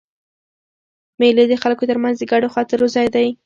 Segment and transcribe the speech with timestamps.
[1.19, 3.27] مېلې د خلکو تر منځ د ګډو خاطرو ځای دئ.